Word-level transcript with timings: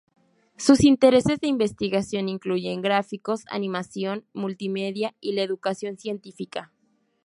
Sus 0.57 0.83
intereses 0.83 1.39
de 1.41 1.47
investigación 1.47 2.27
incluyen 2.27 2.81
gráficos, 2.81 3.41
animación, 3.51 4.25
multimedia, 4.33 5.13
y 5.21 5.33
la 5.33 5.43
educación 5.43 5.99
científica. 5.99 6.71